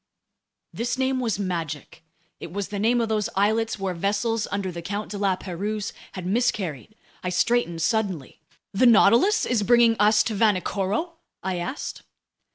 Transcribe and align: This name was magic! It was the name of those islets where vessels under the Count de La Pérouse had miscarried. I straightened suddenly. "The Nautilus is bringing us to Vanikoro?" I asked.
This 0.73 0.97
name 0.97 1.19
was 1.19 1.37
magic! 1.37 2.03
It 2.39 2.51
was 2.51 2.69
the 2.69 2.79
name 2.79 2.99
of 3.01 3.07
those 3.07 3.29
islets 3.35 3.77
where 3.77 3.93
vessels 3.93 4.47
under 4.49 4.71
the 4.71 4.81
Count 4.81 5.11
de 5.11 5.17
La 5.19 5.35
Pérouse 5.35 5.91
had 6.13 6.25
miscarried. 6.25 6.95
I 7.23 7.29
straightened 7.29 7.83
suddenly. 7.83 8.41
"The 8.73 8.87
Nautilus 8.87 9.45
is 9.45 9.61
bringing 9.61 9.95
us 9.99 10.23
to 10.23 10.33
Vanikoro?" 10.33 11.17
I 11.43 11.57
asked. 11.59 12.01